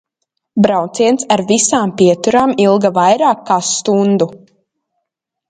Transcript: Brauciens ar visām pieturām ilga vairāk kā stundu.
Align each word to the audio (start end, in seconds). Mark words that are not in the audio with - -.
Brauciens 0.65 1.25
ar 1.35 1.43
visām 1.51 1.93
pieturām 1.99 2.55
ilga 2.65 2.93
vairāk 2.97 3.45
kā 3.51 3.61
stundu. 3.71 4.31